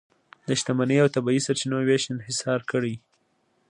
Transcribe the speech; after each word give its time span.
د 0.47 0.49
شتمنۍ 0.59 0.97
او 1.03 1.07
طبیعي 1.15 1.41
سرچینو 1.45 1.77
وېش 1.87 2.03
انحصار 2.13 2.59
کړي. 2.71 2.95